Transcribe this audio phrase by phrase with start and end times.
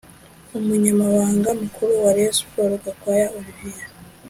[0.57, 3.87] umunyambanga mukuru wa Rayon Sports Gakwaya Olivier